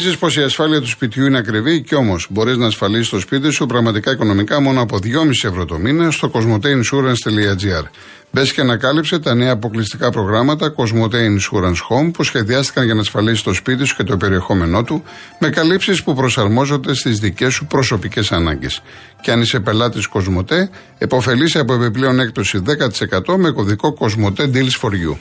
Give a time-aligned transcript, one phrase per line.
[0.00, 3.50] Νομίζεις πως η ασφάλεια του σπιτιού είναι ακριβή; Και όμως μπορείς να ασφαλίσεις το σπίτι
[3.50, 7.84] σου πραγματικά οικονομικά μόνο από 2,5 ευρώ το μήνα στο cosmoteinsurance.gr.
[8.30, 13.42] Μπες και ανακάλυψε τα νέα αποκλειστικά προγράμματα Cosmote Insurance Home που σχεδιάστηκαν για να ασφαλίσεις
[13.42, 15.02] το σπίτι σου και το περιεχόμενό του
[15.40, 18.82] με καλύψεις που προσαρμόζονται στις δικές σου προσωπικές ανάγκες.
[19.20, 24.90] Και αν είσαι πελάτης Cosmote, εποφελείσαι από επιπλέον έκπτωση 10% με κωδικό Cosmote Deals for
[24.90, 25.16] You.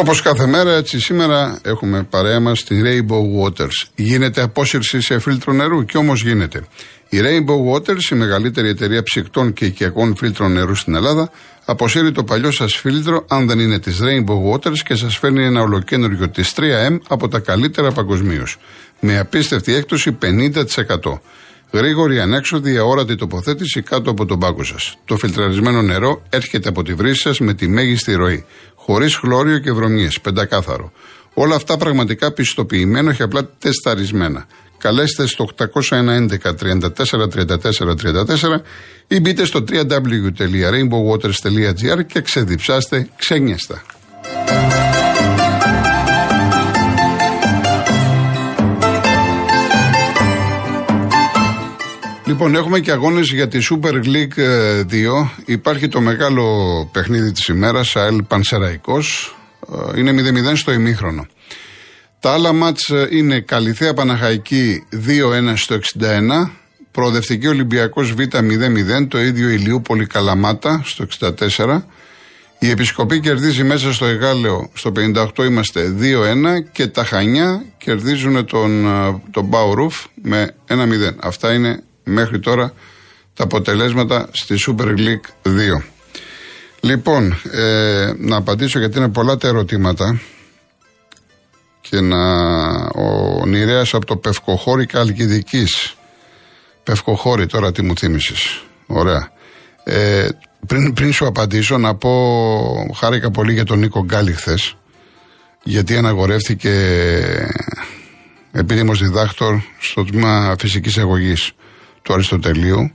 [0.00, 3.88] Όπως κάθε μέρα, έτσι σήμερα έχουμε παρέα μας τη Rainbow Waters.
[3.94, 6.64] Γίνεται απόσυρση σε φίλτρο νερού και όμως γίνεται.
[7.08, 11.30] Η Rainbow Waters, η μεγαλύτερη εταιρεία ψυκτών και οικιακών φίλτρων νερού στην Ελλάδα,
[11.64, 15.62] αποσύρει το παλιό σας φίλτρο, αν δεν είναι της Rainbow Waters, και σας φέρνει ένα
[15.62, 18.56] ολοκένουργιο της 3M από τα καλύτερα παγκοσμίως.
[19.00, 21.20] Με απίστευτη έκπτωση 50%.
[21.72, 24.96] Γρήγορη, ανέξοδη, αόρατη τοποθέτηση κάτω από τον πάγκο σας.
[25.04, 28.44] Το φιλτραρισμένο νερό έρχεται από τη βρύση σας με τη μέγιστη ροή.
[28.84, 30.92] Χωρίς χλώριο και βρωμιές, πεντακάθαρο.
[31.34, 34.46] Όλα αυτά πραγματικά πιστοποιημένο και απλά τεσταρισμένα.
[34.78, 38.60] Καλέστε στο 811 34 34 34
[39.08, 43.82] ή μπείτε στο www.rainbowwaters.gr και ξεδιψάστε ξένιαστα.
[52.30, 54.84] Λοιπόν, έχουμε και αγώνες για τη Super League 2.
[54.84, 54.84] Ε,
[55.44, 56.44] Υπάρχει το μεγάλο
[56.92, 59.36] παιχνίδι της ημέρας, ΑΕΛ Πανσεραϊκός.
[59.94, 61.26] Ε, είναι 0-0 στο ημίχρονο.
[62.20, 66.50] Τα άλλα μάτς ε, είναι Καλυθέα Παναχαϊκή 2-1 στο 61.
[66.90, 69.08] Προοδευτική Ολυμπιακός Β 0-0.
[69.08, 71.06] Το ίδιο Ηλιούπολη Καλαμάτα στο
[71.58, 71.82] 64.
[72.58, 74.92] Η Επισκοπή κερδίζει μέσα στο Εγάλεο στο
[75.36, 76.04] 58 είμαστε 2-1
[76.72, 78.86] και τα Χανιά κερδίζουν τον,
[79.30, 80.76] τον Μπάουρουφ με 1-0.
[81.20, 82.72] Αυτά είναι μέχρι τώρα
[83.34, 85.48] τα αποτελέσματα στη Super League
[85.78, 85.82] 2.
[86.80, 90.20] Λοιπόν, ε, να απαντήσω γιατί είναι πολλά τα ερωτήματα
[91.80, 92.16] και να
[92.86, 95.94] ο Νηρέας από το Πευκοχώρη Καλκιδικής.
[96.82, 98.62] Πευκοχώρη τώρα τι μου θύμισες.
[98.86, 99.30] Ωραία.
[99.84, 100.28] Ε,
[100.66, 102.10] πριν, πριν σου απαντήσω να πω
[102.96, 104.76] χάρηκα πολύ για τον Νίκο Γκάλη χθες,
[105.62, 106.72] γιατί αναγορεύτηκε
[108.52, 111.52] επίδημος διδάκτορ στο τμήμα φυσικής εγωγής
[112.02, 112.92] του Αριστοτελείου.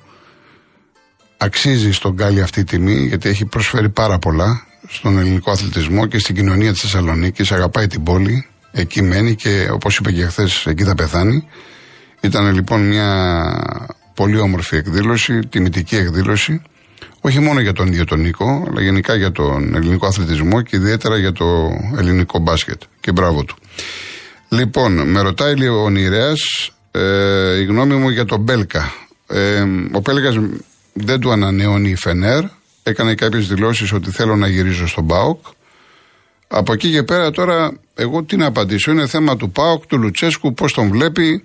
[1.38, 6.20] Αξίζει στον Γκάλι αυτή η τιμή γιατί έχει προσφέρει πάρα πολλά στον ελληνικό αθλητισμό και
[6.20, 7.52] στην κοινωνία της Θεσσαλονίκης.
[7.52, 11.48] Αγαπάει την πόλη, εκεί μένει και όπως είπε και χθες, εκεί θα πεθάνει.
[12.22, 13.08] Ήταν λοιπόν μια
[14.14, 16.62] πολύ όμορφη εκδήλωση, τιμητική εκδήλωση,
[17.22, 21.18] όχι μόνο για τον ίδιο τον Νίκο, αλλά γενικά για τον ελληνικό αθλητισμό και ιδιαίτερα
[21.18, 21.46] για το
[21.98, 22.82] ελληνικό μπάσκετ.
[23.00, 23.56] Και μπράβο του.
[24.50, 28.94] Λοιπόν, με ρωτάει ο Νηρέας, ε, η γνώμη μου για τον Μπέλκα.
[29.28, 30.36] Ε, ο Πέλκας
[30.94, 32.44] δεν του ανανεώνει η Φενέρ.
[32.84, 35.46] Έκανε κάποιες δηλώσεις ότι θέλω να γυρίζω στον Πάοκ.
[36.48, 40.54] Από εκεί και πέρα τώρα, εγώ τι να απαντήσω; Είναι θέμα του Πάοκ, του Λουτσέσκου,
[40.54, 41.44] πώς τον βλέπει.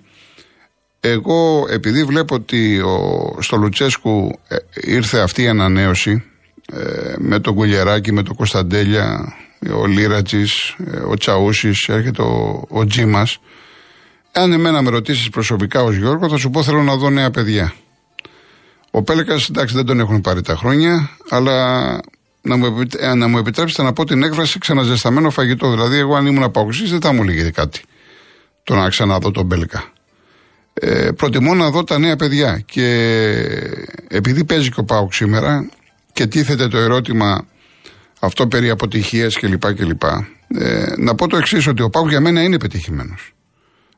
[0.99, 6.23] Εγώ, επειδή βλέπω ότι ο, στο Λουτσέσκου ε, ήρθε αυτή η ανανέωση
[6.73, 9.33] ε, με τον Κουλιεράκη, με τον Κωνσταντέλια,
[9.73, 10.43] ο Λίρατζη,
[10.91, 13.39] ε, ο Τσαούσης, έρχεται ο, ο Τζίμας,
[14.31, 17.73] αν εμένα με ρωτήσεις προσωπικά ως Γιώργο, θα σου πω θέλω να δω νέα παιδιά.
[18.91, 21.89] Ο Πέλεκα, εντάξει, δεν τον έχουν πάρει τα χρόνια, αλλά
[22.41, 25.69] να μου, επιτρέψει να μου επιτρέψετε να πω την έκφραση ξαναζεσταμένο φαγητό.
[25.69, 27.81] Δηλαδή, εγώ αν ήμουν απαγωγής, δεν θα μου λέγεται κάτι.
[28.63, 29.83] Το να ξαναδώ τον Πέλεκα.
[30.73, 32.63] Ε, προτιμώ να δω τα νέα παιδιά.
[32.65, 32.87] Και
[34.07, 35.69] επειδή παίζει και ο Πάουκ σήμερα
[36.13, 37.45] και τίθεται το ερώτημα
[38.19, 39.73] αυτό περί αποτυχίας κλπ.
[39.73, 40.03] κλπ
[40.47, 43.15] ε, να πω το εξής, ότι ο Πάουκ για μένα είναι πετυχημένο.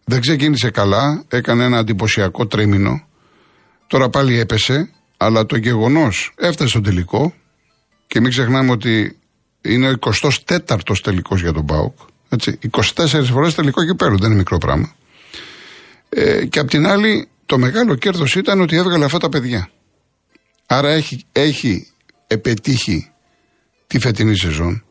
[0.05, 3.07] Δεν ξεκίνησε καλά, έκανε ένα εντυπωσιακό τρίμηνο.
[3.87, 7.33] Τώρα πάλι έπεσε, αλλά το γεγονός έφτασε στο τελικό
[8.07, 9.17] και μην ξεχνάμε ότι
[9.61, 11.97] είναι ο 24ο τελικός για τον Πάουκ.
[12.29, 14.95] Έτσι, 24 φορές τελικό κυπέλο, δεν είναι μικρό πράγμα.
[16.09, 19.69] Ε, και απ' την άλλη, το μεγάλο κέρδος ήταν ότι έβγαλε αυτά τα παιδιά.
[20.65, 21.87] Άρα έχει, έχει
[22.27, 23.11] επετύχει
[23.87, 24.83] τη φετινή σεζόν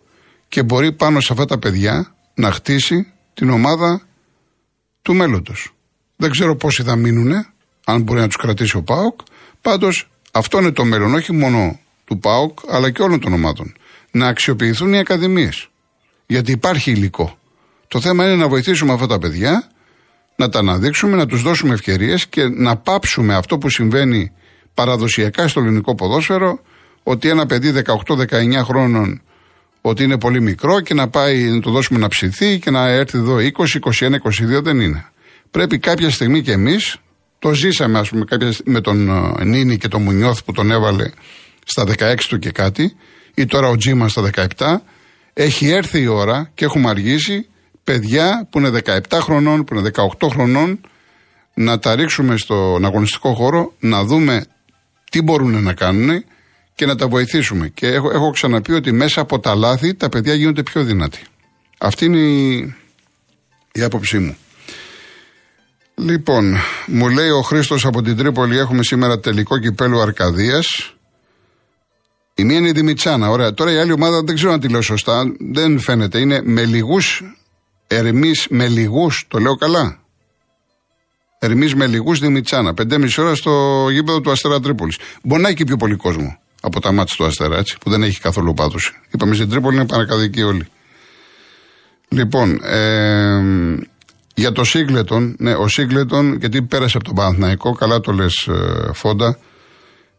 [0.49, 4.06] και μπορεί πάνω σε αυτά τα παιδιά να χτίσει την ομάδα
[5.02, 5.75] του μέλλοντος.
[6.16, 7.46] Δεν ξέρω πόσοι θα μείνουν,
[7.84, 9.20] αν μπορεί να τους κρατήσει ο Πάοκ.
[9.60, 13.75] Πάντως αυτό είναι το μέλλον, όχι μόνο του ΠΑΟΚ, αλλά και όλων των ομάδων.
[14.10, 15.69] Να αξιοποιηθούν οι ακαδημίες.
[16.26, 17.38] Γιατί υπάρχει υλικό.
[17.88, 19.70] Το θέμα είναι να βοηθήσουμε αυτά τα παιδιά,
[20.37, 24.32] να τα αναδείξουμε, να τους δώσουμε ευκαιρίες και να πάψουμε αυτό που συμβαίνει
[24.75, 26.60] παραδοσιακά στο ελληνικό ποδόσφαιρο,
[27.02, 29.22] ότι ένα παιδί 18-19 χρόνων
[29.82, 33.19] ότι είναι πολύ μικρό και να πάει να το δώσουμε να ψηθεί και να έρθει
[33.19, 33.40] εδώ 20,
[34.00, 35.05] 21, 22 δεν είναι.
[35.50, 36.96] Πρέπει κάποια στιγμή και εμείς
[37.38, 38.25] Το ζήσαμε, ας πούμε,
[38.64, 39.08] με τον
[39.38, 41.11] ε, Νίνη και τον Μουνιώθ που τον έβαλε
[41.64, 42.96] στα 16 του και κάτι,
[43.34, 44.76] ή τώρα ο Τζίμα στα 17.
[45.32, 47.46] Έχει έρθει η ώρα και έχουμε αργήσει
[47.84, 49.90] παιδιά που είναι 17 χρονών, που είναι
[50.20, 50.81] 18 χρονών,
[51.55, 54.44] να τα ρίξουμε στον αγωνιστικό χώρο, να δούμε
[55.11, 56.25] τι μπορούν να κάνουν
[56.74, 57.69] και να τα βοηθήσουμε.
[57.69, 61.22] Και έχω, έχω ξαναπεί ότι μέσα από τα λάθη τα παιδιά γίνονται πιο δυνατοί.
[61.78, 62.74] Αυτή είναι η,
[63.72, 64.36] η άποψή μου.
[65.94, 70.94] Λοιπόν, μου λέει ο Χρήστος από την Τρίπολη: Έχουμε σήμερα τελικό κυπέλου Αρκαδίας.
[72.34, 73.30] Η μία είναι η Δημητσάνα.
[73.30, 73.54] Ωραία.
[73.54, 75.22] Τώρα η άλλη ομάδα δεν ξέρω αν τη λέω σωστά.
[75.52, 76.19] Δεν φαίνεται.
[76.19, 77.22] Είναι με λιγούς.
[77.86, 79.24] Ερμής με λιγούς.
[79.28, 80.00] Το λέω καλά.
[81.38, 82.74] Ερμής με λιγούς Δημητσάνα.
[82.74, 84.98] Πεντέμιση ώρα στο γήπεδο του Αστέρα Τρίπολης.
[85.22, 88.20] Μπορεί να έχει πιο πολύ κόσμο από τα μάτια του Αστέρα, έτσι, που δεν έχει
[88.20, 88.93] καθόλου πάδωση.
[89.11, 90.67] Είπαμε στην Τρίπολη είναι παρακαδική όλοι.
[92.09, 93.41] Λοιπόν, ε,
[94.35, 98.93] για το Σίγκλετον, ναι, ο Σίγκλετον, γιατί πέρασε από τον Παναθηναϊκό, καλά το λες, ε,
[98.93, 99.38] Φόντα.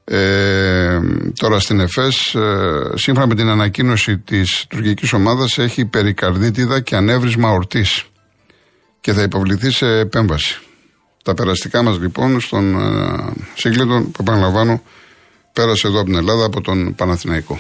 [0.06, 1.00] Ε,
[1.40, 7.50] τώρα στην ΕΦΕΣ, ε, σύμφωνα με την ανακοίνωση της τουρκικής ομάδας, έχει περικαρδίτιδα και ανέβρισμα
[7.50, 8.06] ορτής
[9.02, 10.60] και θα υποβληθεί σε επέμβαση.
[11.24, 14.82] Τα περαστικά μας λοιπόν στον ε, Σίγκλετον, που επαναλαμβάνω,
[15.54, 17.60] πέρασε εδώ από την Ελλάδα από τον Παναθηναϊκό.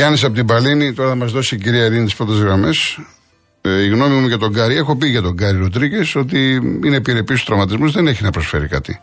[0.00, 2.98] Γιάννης από την Παλίνη, τώρα θα μας δώσει η κυρία Ειρήνη τις πρώτες γραμμές.
[3.62, 6.52] Ε, η γνώμη μου για τον Γκάρι, έχω πει για τον Γκάρι Ροντρίγκες ότι
[6.84, 9.00] είναι επιρρεπής στους τραυματισμούς, δεν έχει να προσφέρει κάτι.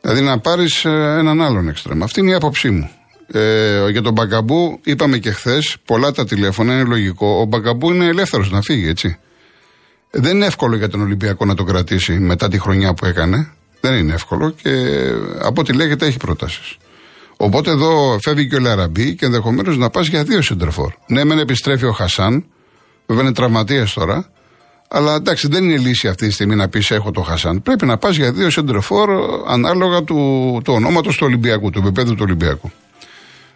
[0.00, 0.88] Δηλαδή να πάρεις ε,
[1.18, 2.02] έναν άλλον εξτρέμ.
[2.02, 2.90] Αυτή είναι η άποψή μου.
[3.32, 7.40] Ε, για τον Μπαγκαμπού, είπαμε και χθες, πολλά τα τηλέφωνα, είναι λογικό.
[7.40, 9.18] Ο Μπαγκαμπού είναι ελεύθερος να φύγει, έτσι.
[10.10, 13.52] Δεν είναι εύκολο για τον Ολυμπιακό να τον κρατήσει μετά τη χρονιά που έκανε.
[13.80, 14.70] Δεν είναι εύκολο και
[15.40, 16.76] από ό,τι λέγεται έχει προτάσεις.
[17.36, 20.92] Οπότε εδώ φεύγει και ο Λαραμπή και ενδεχομένως να πας για δύο σεντρεφόρ.
[21.06, 22.44] Ναι, μεν επιστρέφει ο Χασάν,
[23.08, 24.26] βέβαια είναι τραυματία τώρα,
[24.88, 27.62] αλλά εντάξει δεν είναι λύση αυτή τη στιγμή να πεις έχω το Χασάν.
[27.62, 29.08] Πρέπει να πας για δύο σεντρεφόρ
[29.46, 30.16] ανάλογα του,
[30.64, 32.70] του ονόματος του Ολυμπιακού, του επίπεδου του Ολυμπιακού.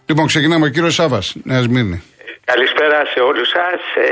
[0.06, 2.02] Λοιπόν, ξεκινάμε ο κύριος Σάβας, Νέας Σμύρνη.
[2.44, 3.80] Καλησπέρα σε όλους σας.
[3.94, 4.08] Ε,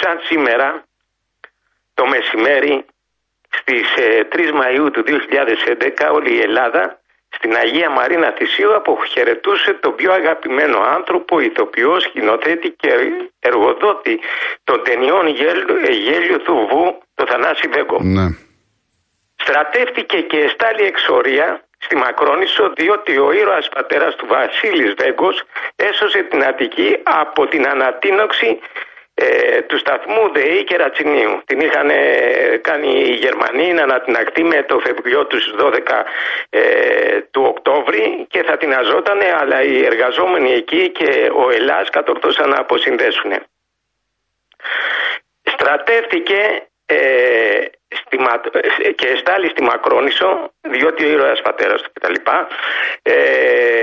[0.00, 0.84] σαν σήμερα
[1.94, 2.84] το μεσημέρι
[3.58, 3.86] στις
[4.28, 6.99] 3 ε, Μαΐου του 2011 όλη η Ελλάδα
[7.30, 12.88] στην Αγία Μαρίνα Θησίου αποχαιρετούσε τον πιο αγαπημένο άνθρωπο, ηθοποιός, σκηνοθέτη και
[13.38, 14.20] εργοδότη
[14.64, 17.98] των ταινιών γέλου, γέλιου του Βου, το Θανάση Βέγκο.
[18.00, 18.26] Ναι.
[19.36, 25.42] Στρατεύτηκε και εστάλει εξορία στη Μακρόνισο διότι ο ήρωας πατέρας του Βασίλης Βέγκος
[25.76, 28.58] έσωσε την Αττική από την ανατίνοξη
[29.22, 31.42] ε, του σταθμού ΔΕΗ και Ρατσινίου.
[31.46, 31.90] Την είχαν
[32.60, 35.78] κάνει οι Γερμανοί να ανατιναχτεί με το φευγιό τους 12
[36.50, 36.60] ε,
[37.30, 42.58] του Οκτώβρη και θα την αζώτανε αλλά οι εργαζόμενοι εκεί και ο Ελλάς κατορθώσαν να
[42.58, 43.32] αποσυνδέσουν.
[45.42, 48.18] Στρατεύτηκε ε, στη,
[48.94, 52.14] και εστάλει στη Μακρόνισο διότι ο ήρωας πατέρας του κτλ.
[53.02, 53.79] Ε,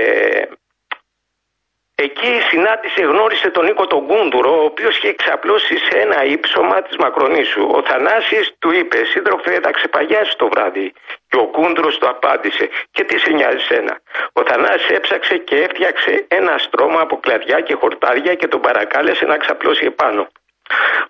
[2.00, 6.96] Εκεί συνάντησε, γνώρισε τον Νίκο τον Κούντουρο, ο οποίος είχε εξαπλώσει σε ένα ύψωμα της
[6.96, 7.70] Μακρονήσου.
[7.70, 10.92] Ο Θανάσης του είπε: Σύντροφε, θα ξεπαγιάσει το βράδυ.
[11.28, 14.00] Και ο Κούντουρος του απάντησε: Και τι σε νοιάζει σένα.
[14.32, 19.36] Ο Θανάσης έψαξε και έφτιαξε ένα στρώμα από κλαδιά και χορτάρια και τον παρακάλεσε να
[19.36, 20.28] ξαπλώσει επάνω.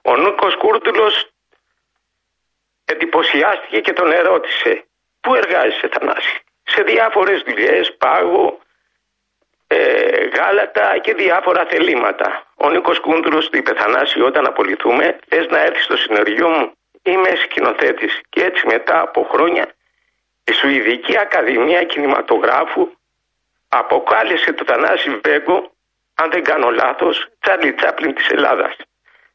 [0.03, 1.29] Ο Νίκος Κούρτουλος
[2.85, 4.85] εντυπωσιάστηκε και τον ερώτησε:
[5.21, 8.59] Πού εργάζεσαι, Θανάση; Σε διάφορες δουλειές, πάγο,
[9.71, 12.47] ε, γάλατα και διάφορα θελήματα.
[12.55, 16.73] Ο Νίκος Κούντουρο του είπε: Θανάση, όταν απολυθούμε, θες να έρθεις στο συνεργείο μου.
[17.03, 18.21] Είμαι σκηνοθέτης.
[18.29, 19.73] Και έτσι μετά από χρόνια
[20.45, 22.91] η Σουηδική Ακαδημία Κινηματογράφου
[23.69, 25.73] αποκάλεσε το Θανάση Βέγκο,
[26.15, 28.77] αν δεν κάνω λάθος, Τσάρλι Τσάπλιν της Ελλάδας.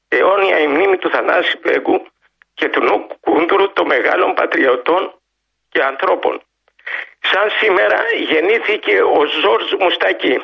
[0.08, 2.06] Αιώνια η μνήμη του Θανάση Βέγκου
[2.54, 5.20] και του Νίκου Κούντουρου των μεγάλων πατριωτών
[5.70, 6.42] και ανθρώπων.
[7.32, 8.00] Σαν σήμερα
[8.32, 10.36] γεννήθηκε ο Ζόρζ Μουστακή,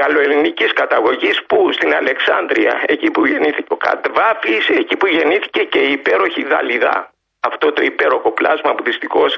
[0.00, 5.92] γαλλοελληνικής καταγωγής που στην Αλεξάνδρεια, εκεί που γεννήθηκε ο Κατβάφης, εκεί που γεννήθηκε και η
[5.92, 6.96] υπέροχη Δαλιδά.
[7.40, 9.32] Αυτό το υπέροχο πλάσμα που δυστυχώς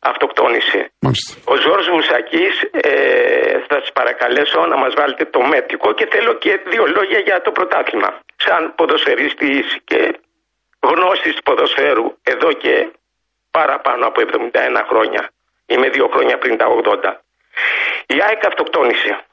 [0.00, 0.80] αυτοκτόνησε.
[1.44, 6.60] Ο Ζόρζ Μουστακής ε, θα σας παρακαλέσω να μας βάλετε το μέτικο και θέλω και
[6.70, 8.10] δύο λόγια για το πρωτάθλημα.
[8.36, 10.20] Σαν ποδοσφαιρίστης και
[10.80, 12.74] γνώστης ποδοσφαίρου εδώ και
[13.50, 14.20] παραπάνω από
[14.52, 15.30] 71 χρόνια.
[15.70, 17.14] Είμαι δύο χρόνια πριν τα 80.
[18.06, 19.24] Η ΑΕΚ αυτοκτόνησε.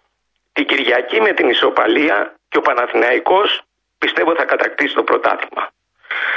[0.54, 3.62] Την Κυριακή με την ισοπαλία και ο Παναθηναϊκός
[3.98, 5.70] πιστεύω θα κατακτήσει το πρωτάθλημα.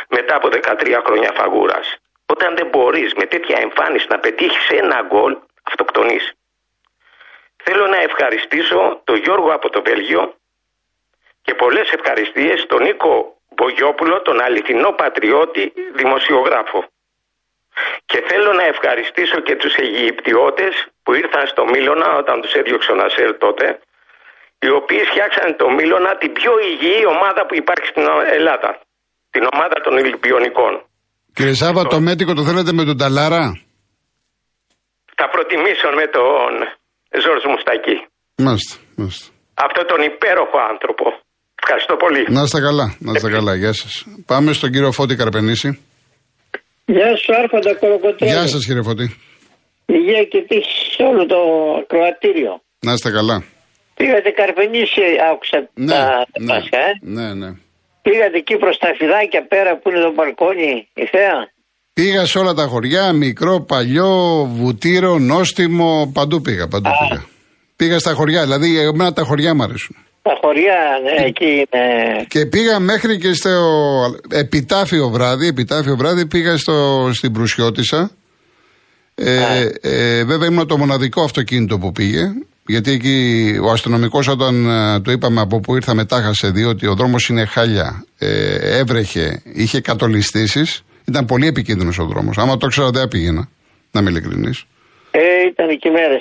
[0.09, 1.97] μετά από 13 χρόνια φαγούρας.
[2.26, 6.33] Όταν δεν μπορείς με τέτοια εμφάνιση να πετύχεις ένα γκολ, αυτοκτονείς.
[7.62, 10.35] Θέλω να ευχαριστήσω τον Γιώργο από το Βέλγιο
[11.42, 16.85] και πολλές ευχαριστίες στον Νίκο Μπογιόπουλο, τον αληθινό πατριώτη δημοσιογράφο.
[18.10, 22.96] Και θέλω να ευχαριστήσω και τους Αιγυπτιώτες που ήρθαν στο Μήλωνα όταν τους έδιωξε ο
[23.00, 23.66] Νασέρ τότε,
[24.64, 28.04] οι οποίοι φτιάξαν το Μήλωνα την πιο υγιή ομάδα που υπάρχει στην
[28.38, 28.70] Ελλάδα.
[29.34, 30.72] Την ομάδα των Ολυμπιονικών.
[31.37, 33.42] Κύριε Σάβα, το μέτικο το θέλετε με τον Ταλάρα;
[35.18, 36.50] Θα προτιμήσω με τον
[37.22, 37.96] Ζόρζ Μουστακή.
[38.46, 39.26] Μάλιστα, μάλιστα.
[39.66, 41.06] Αυτό τον υπέροχο άνθρωπο.
[41.62, 42.22] Ευχαριστώ πολύ.
[42.28, 43.54] Να είστε καλά, να είστε καλά.
[43.54, 43.92] Γεια σας.
[44.26, 45.89] Πάμε στον κύριο Φώτη Καρπενήση.
[46.84, 48.32] Γεια σου, Άρχοντα Κολοκοτρώνη.
[48.32, 49.16] Γεια σας κύριε Φώτη.
[49.87, 51.40] Υγεία και τύχη σε όλο το
[51.87, 52.62] κροατήριο.
[52.80, 53.44] Να είστε καλά.
[53.94, 56.92] Πήγατε Καρπενήσι, άκουσα Ναι, τα ναι, Πάσχα, ε.
[57.00, 57.50] ναι, ναι.
[58.02, 61.38] Πήγατε εκεί προς τα φιδάκια πέρα που είναι το μπαλκόνι, η θέα;
[61.92, 67.25] Πήγα σε όλα τα χωριά, μικρό, παλιό, βουτύρο, νόστιμο, παντού πήγα, παντού πήγα.
[67.76, 69.96] Πήγα στα χωριά, δηλαδή εμένα τα χωριά μου αρέσουν.
[70.22, 72.24] Τα χωριά, ναι, εκεί είναι.
[72.28, 73.50] Και πήγα μέχρι και στο
[74.30, 78.10] επιτάφιο βράδυ, επιτάφιο βράδυ πήγα στο, στην Προυσιώτισσα.
[79.14, 82.32] Ε, ε, βέβαια ήμουν το μοναδικό αυτοκίνητο που πήγε.
[82.66, 87.28] Γιατί εκεί ο αστυνομικός όταν ε, του είπαμε από που ήρθαμε τάχασε διότι ο δρόμος
[87.28, 90.82] είναι χάλια, ε, έβρεχε, είχε κατολιστήσεις.
[91.04, 92.38] Ήταν πολύ επικίνδυνος ο δρόμος.
[92.38, 93.48] Άμα το ήξερα δεν πήγαινα,
[93.90, 94.64] να είμαι ειλικρινής.
[95.50, 96.16] Ε, ήταν εκεί μέρε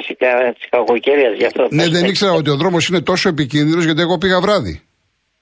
[0.58, 1.68] της κακοκαιρίας γι' αυτό.
[1.70, 4.82] Ναι, δεν ήξερα ότι ο δρόμος είναι τόσο επικίνδυνος γιατί εγώ πήγα βράδυ.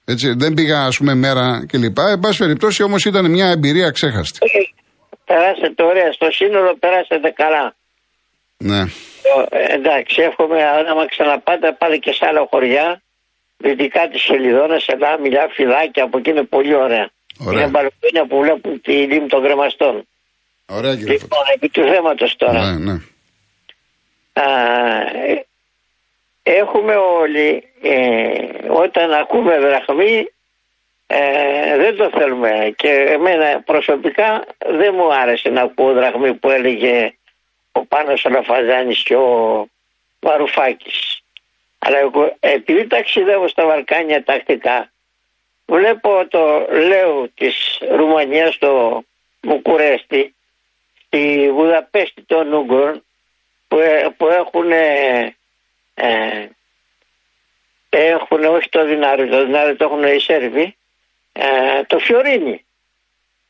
[0.04, 1.98] Έτσι, δεν πήγα ας πούμε μέρα κλπ.
[1.98, 4.38] Εν πάση περιπτώσει όμως ήταν μια εμπειρία ξέχαστη.
[4.42, 4.48] Ε,
[5.24, 6.12] περάσετε ωραία.
[6.12, 7.74] Στο σύνολο περάσετε καλά.
[8.56, 8.80] Ναι.
[8.80, 10.58] Ε, εντάξει, εύχομαι
[10.90, 13.02] άμα ξαναπάτε, πάτε και σε άλλα χωριά.
[13.56, 17.06] Δυτικά της Χελιδόνας, σε λάμιλια, φυλάκια, από εκεί είναι πολύ ωραία.
[17.46, 17.60] Ωραία.
[17.60, 19.94] Είναι μπαλκόνια που βλέπουν τη λίμνη των κρεμαστών.
[20.76, 21.22] Ωραία κύριε Φώτης.
[21.22, 22.60] Λοιπόν, επί του θέματος τώρα.
[22.64, 22.96] Ναι, ναι.
[24.40, 25.46] Α, ε,
[26.42, 30.28] έχουμε όλοι, ε, όταν ακούμε δραχμή,
[31.06, 32.74] ε, δεν το θέλουμε.
[32.76, 37.12] Και εμένα προσωπικά δεν μου άρεσε να ακούω δραχμή που έλεγε
[37.72, 39.66] ο Πάνος ο Λαφαζάνης και ο
[40.20, 41.22] Βαρουφάκης.
[41.78, 44.90] Αλλά εγώ, επειδή ταξιδεύω στα Βαλκάνια τακτικά,
[45.66, 49.02] βλέπω το λέω της Ρουμανίας στο
[49.40, 50.34] Βουκουρέστι,
[51.06, 53.02] στη Βουδαπέστη των Ούγκρων,
[53.68, 55.36] που, ε- που έχουν ε,
[55.94, 56.48] ε,
[57.88, 60.76] έχουν όχι το δινάριο, το δινάριο το έχουν οι Σέρβοι,
[61.32, 62.64] ε, το Φιωρίνι.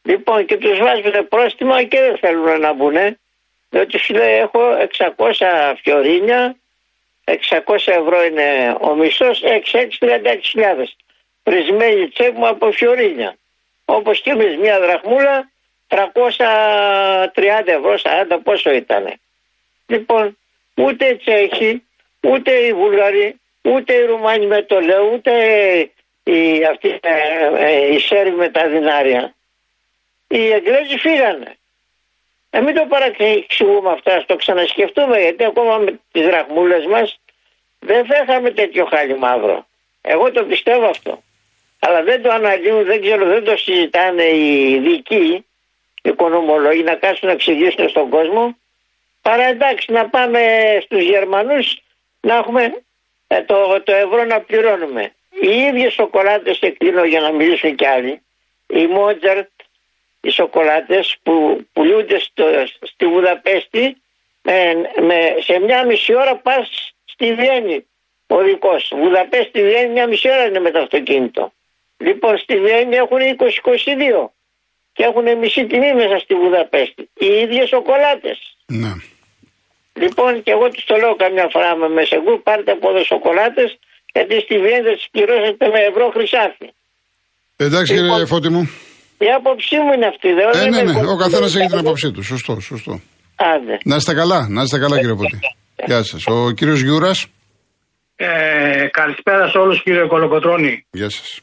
[0.02, 3.18] Λοιπόν και τους βάζουν πρόστιμα και δεν θέλουν να μπουν,
[3.70, 4.60] διότι σου λέει έχω
[5.16, 6.56] 600 φιωρίνια,
[7.24, 7.38] 600
[7.84, 10.96] ευρώ είναι ο μισθός, 6-6-36
[11.42, 13.36] Πρισμένη τσέκ μου από φιωρίνια.
[13.84, 15.50] Όπως και εμείς μια δραχμούλα,
[15.88, 19.20] 330 ευρώ, 40 πόσο ήτανε.
[19.90, 20.38] Λοιπόν,
[20.76, 21.82] ούτε οι Τσέχοι,
[22.20, 25.32] ούτε οι Βουλγαροί, ούτε οι Ρουμάνοι με το λέω, ούτε
[26.22, 27.10] οι, αυτοί, ε,
[27.56, 29.34] ε, οι Σέρβοι με τα δινάρια.
[30.28, 31.56] Οι Εγγλέζοι φύγανε.
[32.50, 37.20] Να μην το παραξηγούμε αυτά, ας το ξανασκεφτούμε, γιατί ακόμα με τις δραχμούλες μας
[37.78, 39.66] δεν θα είχαμε τέτοιο χάλι μαύρο.
[40.00, 41.22] Εγώ το πιστεύω αυτό.
[41.78, 45.46] Αλλά δεν το αναλύουν, δεν ξέρω, δεν το συζητάνε οι ειδικοί,
[46.02, 48.56] οι οικονομολόγοι, να κάτσουν να εξηγήσουν στον κόσμο
[49.28, 50.40] Παρά εντάξει να πάμε
[50.82, 51.82] στους Γερμανούς
[52.20, 52.82] να έχουμε
[53.26, 55.12] ε, το, το ευρώ να πληρώνουμε.
[55.40, 58.22] Οι ίδιες σοκολάτες κλείνω για να μιλήσουν κι άλλοι.
[58.66, 59.50] Οι Μότζαρτ,
[60.20, 62.44] οι σοκολάτες που πουλούνται στο,
[62.80, 63.96] στη Βουδαπέστη
[64.42, 67.86] με, με, σε μια μισή ώρα πας στη Βιέννη
[68.26, 68.92] ο δικός.
[68.96, 71.52] Βουδαπέστη Βιέννη μια μισή ώρα είναι με το αυτοκίνητο.
[71.96, 74.28] Λοιπόν στη Βιέννη έχουν 20-22
[74.92, 77.10] και έχουν μισή τιμή μέσα στη Βουδαπέστη.
[77.18, 78.56] Οι ίδιες σοκολάτες.
[78.66, 78.92] Ναι.
[80.04, 83.62] Λοιπόν, και εγώ τους το λέω καμιά φορά με μεσεγού, πάρτε από εδώ σοκολάτε,
[84.14, 86.66] γιατί στη Βιέννη θα τις πληρώσετε με ευρώ χρυσάφι.
[87.64, 88.62] Εντάξει Λοιπόν, κύριε Φώτη μου.
[89.26, 91.10] Η άποψή μου είναι αυτή, δεν Ε, ναι, είμαι ναι.
[91.14, 91.86] Ο καθένας έχει την κομμουνιστής.
[91.86, 92.22] άποψή του.
[92.22, 92.92] Σωστό, σωστό.
[93.52, 93.74] Άντε.
[93.84, 95.38] Να είστε καλά, να είστε καλά κύριε Φώτη.
[95.86, 96.26] Γεια σας.
[96.26, 97.26] Ο κύριος Γιούρας.
[98.16, 100.86] Ε, καλησπέρα σε όλους κύριε Κολοκοτρώνη.
[100.90, 101.40] Γεια σας.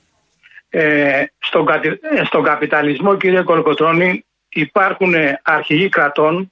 [0.70, 6.52] Ε, στον, κατι- ε, στον καπιταλισμό κύριε Κολοκοτρώνη υπάρχουν ε, αρχηγοί κρατών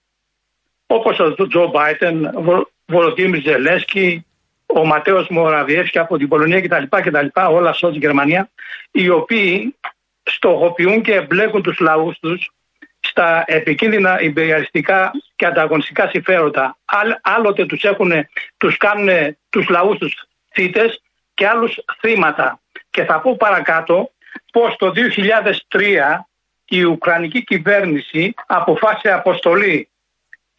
[0.94, 4.26] όπως ο Τζο Μπάιντεν, ο Βολοντίμιρ Ζελένσκι,
[4.66, 6.84] ο Ματέος Μοραβιέφσκι από την Πολωνία κτλ.
[6.90, 8.50] κτλ όλα σε όλη τη Γερμανία,
[8.92, 9.76] οι οποίοι
[10.24, 12.52] στοχοποιούν και εμπλέκουν τους λαούς τους
[13.00, 16.78] στα επικίνδυνα υπεριαλιστικά και ανταγωνιστικά συμφέροντα.
[16.86, 18.12] Άλλ- Άλλοτε τους, έχουν,
[18.58, 20.24] τους κάνουν τους λαούς τους
[20.54, 21.02] θύτες
[21.34, 22.60] και άλλους θύματα.
[22.90, 24.12] Και θα πω παρακάτω
[24.52, 26.28] πως το 2003
[26.66, 29.88] η Ουκρανική κυβέρνηση αποφάσισε αποστολή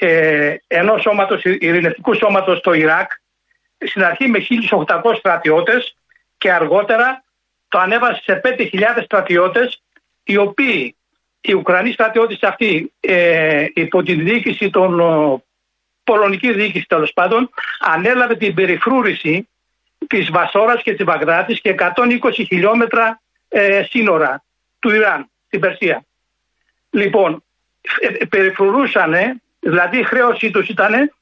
[0.05, 3.11] ε, ενός σώματος, ειρηνευτικού σώματος στο Ιράκ
[3.87, 5.97] στην αρχή με 1.800 στρατιώτες
[6.39, 7.25] και αργότερα
[7.69, 9.83] το ανέβασε σε 5.000 στρατιώτες
[10.25, 10.97] οι οποίοι
[11.41, 15.01] οι Ουκρανοί στρατιώτες αυτοί ε, υπό την διοίκηση των
[16.05, 19.49] πολωνική διοίκηση τέλος πάντων ανέλαβε την περιφρούρηση
[20.07, 24.45] της Βασόρας και της Βαγδάτης και 120 χιλιόμετρα ε, σύνορα
[24.79, 26.05] του Ιράν στην Περσία.
[26.91, 27.45] Λοιπόν,
[28.01, 31.13] ε, ε, περιφρουρούσαν, δηλαδή η χρέωσή τους ήταν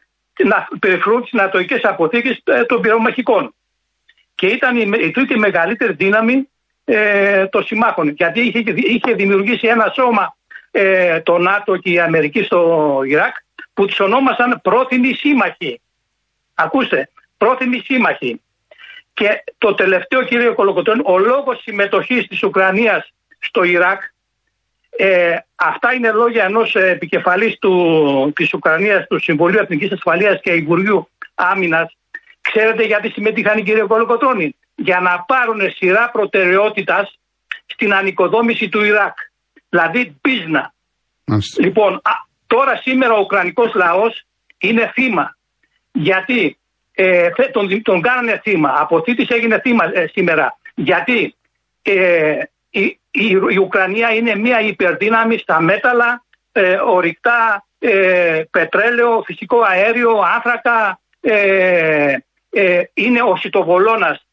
[0.45, 3.55] να περιφρουρούν τι νατοικέ αποθήκες των πυρομαχικών.
[4.35, 6.49] Και ήταν η, η τρίτη μεγαλύτερη δύναμη
[6.85, 8.09] ε, των συμμάχων.
[8.09, 10.37] Γιατί είχε, είχε δημιουργήσει ένα σώμα
[10.71, 13.37] ε, το ΝΑΤΟ και η Αμερική στο Ιράκ
[13.75, 15.81] που τους ονόμασαν πρόθυμοι σύμμαχοι.
[16.55, 18.41] Ακούστε, πρόθυμοι σύμμαχοι.
[19.15, 24.03] Και το τελευταίο κύριε Κολοκοτρώνη, ο λόγος συμμετοχής της Ουκρανίας στο Ιράκ
[24.97, 30.53] ε, αυτά είναι λόγια ενός ε, επικεφαλής του, της Ουκρανίας, του Συμβουλίου Εθνικής Ασφαλείας και
[30.53, 31.97] Υπουργείου Άμυνας.
[32.41, 37.19] Ξέρετε γιατί συμμετείχαν κύριε Κολοκοτρώνη; Για να πάρουν σειρά προτεραιότητας
[37.67, 39.17] στην ανοικοδόμηση του Ιράκ.
[39.69, 40.75] Δηλαδή πίσνα.
[41.59, 42.03] Λοιπόν,
[42.47, 44.25] τώρα σήμερα ο Ουκρανικός λαός
[44.59, 45.37] είναι θύμα.
[45.93, 46.59] Γιατί
[46.93, 48.75] ε, τον, τον κάνανε θύμα.
[48.77, 51.35] Από έγινε θύμα ε, σήμερα; Γιατί
[51.83, 52.39] ε,
[52.73, 61.01] η, η, Ουκρανία είναι μια υπερδύναμη στα μέταλλα, ε, ορυκτά, ε, πετρέλαιο, φυσικό αέριο, άνθρακα.
[61.21, 62.17] Ε,
[62.51, 64.27] ε, είναι ο σιτοβολώνας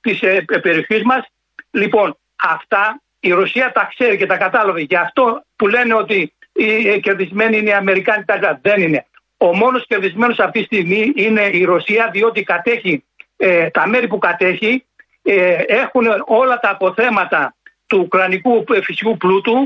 [0.00, 1.26] της ε, περιοχής μας.
[1.70, 4.80] Λοιπόν, αυτά η Ρωσία τα ξέρει και τα κατάλαβε.
[4.80, 8.24] Γι' αυτό που λένε ότι οι κερδισμένοι είναι οι Αμερικάνοι,
[8.62, 9.06] δεν είναι.
[9.36, 13.04] Ο μόνος κερδισμένος αυτή τη στιγμή είναι η Ρωσία διότι κατέχει
[13.36, 14.84] ε, τα μέρη που κατέχει
[15.22, 17.55] ε, έχουν όλα τα αποθέματα
[17.86, 19.56] του ουκρανικού φυσικού πλούτου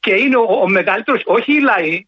[0.00, 2.06] και είναι ο, ο μεγαλύτερος, όχι οι λαοί,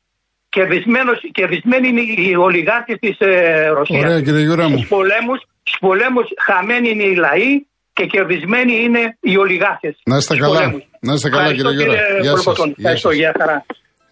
[0.49, 4.05] κερδισμένος, κερδισμένοι είναι οι ολιγάρχες της ε, Ρωσίας.
[4.05, 4.77] Ωραία κύριε Γιούρα μου.
[4.77, 7.51] Στους πολέμους, στους πολέμους χαμένοι είναι οι λαοί
[7.93, 9.95] και κερδισμένοι είναι οι ολιγάρχες.
[10.05, 10.75] Να είστε καλά.
[11.01, 11.95] Να είστε καλά κύριε Γιούρα.
[12.21, 12.59] Γεια σας.
[12.77, 13.67] Ευχαριστώ, γεια χαρά.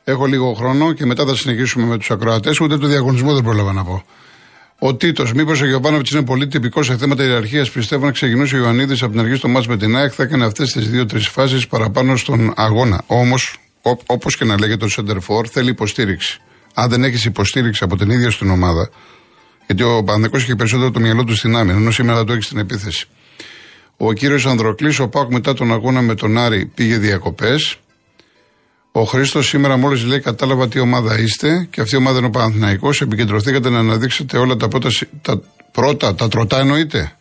[0.05, 2.61] Έχω λίγο χρόνο και μετά θα συνεχίσουμε με τους ακροατές.
[2.61, 4.05] Ούτε το διαγωνισμό δεν πρόλαβα να πω.
[4.79, 7.71] Ο Τίτος, μήπως ο Γιωβάνοβιτς είναι πολύ τυπικός σε θέματα ιεραρχίας.
[7.71, 10.12] Πιστεύω να ξεκινούσε ο Ιωαννίδης από την αρχή στο μάτς με την ΑΕΚ.
[10.15, 13.03] Θα έκανε αυτές τις δύο-τρεις φάσεις παραπάνω στον αγώνα.
[13.07, 13.57] Όμως,
[14.07, 16.41] όπως και να λέγεται το Σέντερφορ, θέλει υποστήριξη.
[16.75, 18.91] Αν δεν έχεις υποστήριξη από την ίδια στην ομάδα,
[19.67, 22.59] γιατί ο Πανδεκό είχε περισσότερο το μυαλό του στην άμυνα, ενώ σήμερα το έχεις στην
[22.59, 23.07] επίθεση.
[23.97, 27.77] Ο κύριος Ανδροκλής, ο Πάκ μετά τον αγώνα με τον Άρη πήγε διακοπές.
[28.99, 32.31] Ο Χρήστος σήμερα μόλις λέει: Κατάλαβα τι ομάδα είστε και αυτή η ομάδα είναι ο
[32.31, 32.91] Παναθυναϊκό.
[33.01, 34.89] Επικεντρωθήκατε να αναδείξετε όλα τα πρώτα,
[35.23, 35.41] τα
[35.73, 37.13] πρώτα, τα τροτά εννοείται.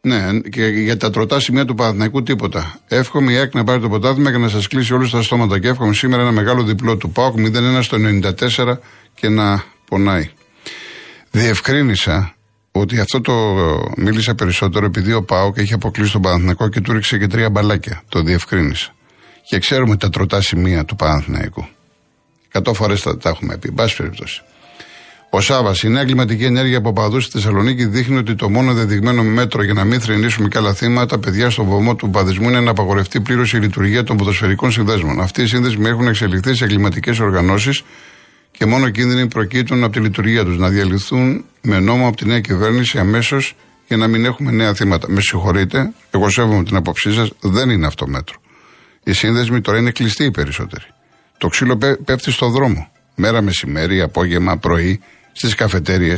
[0.00, 2.78] Ναι, και για τα τροτά σημεία του Παναθηναϊκού τίποτα.
[2.88, 5.58] Εύχομαι η ΑΕΚ να πάρει το ποτάθλημα και να σας κλείσει όλους τα στόματα.
[5.58, 8.78] Και εύχομαι σήμερα ένα μεγάλο διπλό του ΠΑΟΚ 0-1 στο 94
[9.14, 10.30] και να πονάει.
[11.30, 12.34] Διευκρίνησα
[12.72, 13.32] ότι αυτό το
[13.96, 18.02] μίλησα περισσότερο επειδή ο ΠΑΟΚ έχει αποκλείσει τον Παναθηναϊκό και του ρίξε και τρία μπαλάκια.
[18.08, 18.92] Το διευκρίνησα.
[19.48, 21.66] Και ξέρουμε τα τροτά σημεία του Παναθηναϊκού.
[22.48, 23.70] Εκατό φορές τα, τα έχουμε πει.
[23.70, 24.42] Μπάση περιπτώσει.
[25.30, 29.22] Ο Σάβα, η νέα κλιματική ενέργεια από παδούς στη Θεσσαλονίκη δείχνει ότι το μόνο δεδειγμένο
[29.22, 32.70] μέτρο για να μην θρυνήσουμε και άλλα θύματα, παιδιά στον βωμό του παδισμού, είναι να
[32.70, 35.20] απαγορευτεί πλήρως η λειτουργία των ποδοσφαιρικών συνδέσμων.
[35.20, 37.82] Αυτοί οι σύνδεσμοι έχουν εξελιχθεί σε κλιματικέ οργανώσεις
[38.50, 40.58] και μόνο κίνδυνοι προκύπτουν από τη λειτουργία τους.
[40.58, 43.54] Να διαλυθούν με νόμο από τη νέα κυβέρνηση αμέσως
[43.86, 45.10] για να μην έχουμε νέα θύματα.
[45.10, 48.36] Με συγχωρείτε, εγώ σέβομαι την άποψή σας, δεν είναι αυτό μέτρο.
[49.08, 50.84] Οι σύνδεσμοι τώρα είναι κλειστοί οι περισσότεροι.
[51.38, 52.90] Το ξύλο πέφτει στο δρόμο.
[53.14, 55.00] Μέρα, μεσημέρι, απόγευμα, πρωί,
[55.32, 56.14] στις καφετέρειε.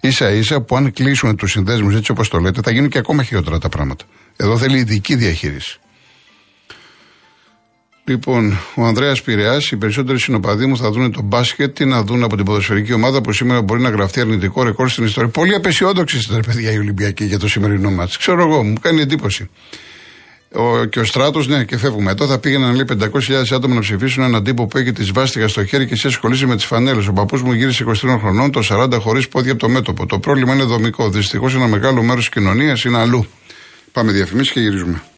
[0.00, 3.22] σα ίσα που αν κλείσουν τους συνδέσμους έτσι όπως το λέτε, θα γίνουν και ακόμα
[3.22, 4.04] χειρότερα τα πράγματα.
[4.36, 5.78] Εδώ θέλει ειδική διαχείριση.
[8.04, 12.24] Λοιπόν, ο Ανδρέας Πειραιά, οι περισσότεροι συνοπαδοί μου θα δουν το μπάσκετ, τι να δουν
[12.24, 15.30] από την ποδοσφαιρική ομάδα που σήμερα μπορεί να γραφτεί αρνητικό ρεκόρ στην ιστορία.
[15.30, 18.18] Πολύ απεσιόδοξοι ήταν, παιδιά, οι Ολυμπιακοί για το σημερινό μάτι.
[18.18, 19.50] Ξέρω εγώ, μου κάνει εντύπωση.
[20.52, 22.10] Ο, και ο στράτος, ναι, και φεύγουμε.
[22.10, 25.64] Εδώ θα πήγαιναν λέει 500.000 άτομα να ψηφίσουν έναν τύπο που έχει τη σβάστηκα στο
[25.64, 27.06] χέρι και εσύ ασχολείσαι με τις φανέλες.
[27.06, 30.06] Ο παππούς μου γύρισε 23 χρονών, το 40 χωρίς πόδια από το μέτωπο.
[30.06, 31.10] Το πρόβλημα είναι δομικό.
[31.10, 33.26] Δυστυχώς ένα μεγάλο μέρος της κοινωνίας είναι αλλού.
[33.92, 35.02] Πάμε διαφημίσεις και γυρίζουμε.